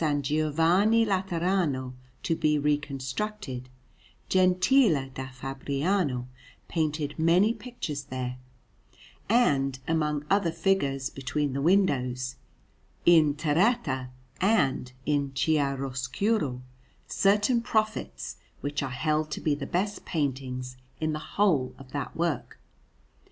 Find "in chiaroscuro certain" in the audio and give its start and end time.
15.05-17.61